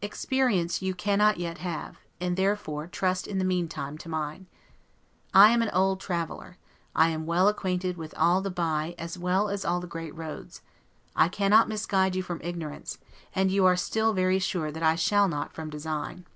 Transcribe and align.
Experience 0.00 0.80
you 0.80 0.94
cannot 0.94 1.38
yet 1.38 1.58
have, 1.58 1.96
and 2.20 2.36
therefore 2.36 2.86
trust 2.86 3.26
in 3.26 3.38
the 3.40 3.44
meantime 3.44 3.98
to 3.98 4.08
mine. 4.08 4.46
I 5.34 5.50
am 5.50 5.60
an 5.60 5.70
old 5.70 5.98
traveler; 6.00 6.56
am 6.94 7.26
well 7.26 7.48
acquainted 7.48 7.96
with 7.96 8.14
all 8.16 8.40
the 8.40 8.48
bye 8.48 8.94
as 8.96 9.18
well 9.18 9.48
as 9.48 9.62
the 9.62 9.86
great 9.88 10.14
roads; 10.14 10.62
I 11.16 11.26
cannot 11.28 11.68
misguide 11.68 12.14
you 12.14 12.22
from 12.22 12.40
ignorance, 12.44 12.98
and 13.34 13.50
you 13.50 13.66
are 13.66 13.74
very 14.14 14.38
sure 14.38 14.68
I 14.80 14.94
shall 14.94 15.26
not 15.26 15.52
from 15.52 15.68
design. 15.68 16.26